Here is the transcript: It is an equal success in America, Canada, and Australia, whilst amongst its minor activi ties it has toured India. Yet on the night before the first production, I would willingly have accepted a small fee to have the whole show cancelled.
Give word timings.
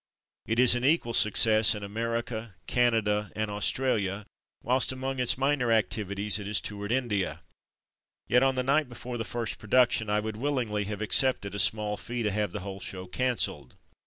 It 0.47 0.57
is 0.57 0.73
an 0.73 0.83
equal 0.83 1.13
success 1.13 1.75
in 1.75 1.83
America, 1.83 2.55
Canada, 2.65 3.31
and 3.35 3.51
Australia, 3.51 4.25
whilst 4.63 4.91
amongst 4.91 5.19
its 5.21 5.37
minor 5.37 5.67
activi 5.67 6.17
ties 6.17 6.39
it 6.39 6.47
has 6.47 6.59
toured 6.59 6.91
India. 6.91 7.43
Yet 8.27 8.41
on 8.41 8.55
the 8.55 8.63
night 8.63 8.89
before 8.89 9.19
the 9.19 9.23
first 9.23 9.59
production, 9.59 10.09
I 10.09 10.19
would 10.19 10.37
willingly 10.37 10.85
have 10.85 11.03
accepted 11.03 11.53
a 11.53 11.59
small 11.59 11.97
fee 11.97 12.23
to 12.23 12.31
have 12.31 12.51
the 12.51 12.61
whole 12.61 12.79
show 12.79 13.05
cancelled. 13.05 13.75